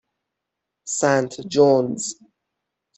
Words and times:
سنت 0.97 1.41
جونز 1.41 2.15